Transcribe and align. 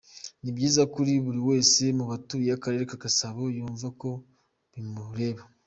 Ni 0.41 0.51
byiza 0.55 0.81
ko 0.93 0.99
buri 1.25 1.39
wese 1.49 1.83
mu 1.97 2.05
batuye 2.11 2.49
Akarere 2.57 2.83
ka 2.91 2.97
Gasabo 3.03 3.41
yumva 3.55 3.87
ko 4.01 4.09
bimureba. 4.73 5.43